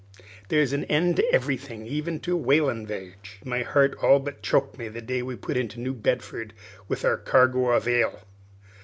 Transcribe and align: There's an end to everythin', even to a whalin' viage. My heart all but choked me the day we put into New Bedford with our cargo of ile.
There's 0.49 0.73
an 0.73 0.85
end 0.85 1.17
to 1.17 1.31
everythin', 1.31 1.85
even 1.85 2.19
to 2.21 2.33
a 2.33 2.35
whalin' 2.35 2.87
viage. 2.87 3.37
My 3.45 3.61
heart 3.61 3.95
all 4.01 4.17
but 4.17 4.41
choked 4.41 4.79
me 4.79 4.87
the 4.87 4.99
day 4.99 5.21
we 5.21 5.35
put 5.35 5.57
into 5.57 5.79
New 5.79 5.93
Bedford 5.93 6.55
with 6.87 7.05
our 7.05 7.17
cargo 7.17 7.69
of 7.69 7.87
ile. 7.87 8.21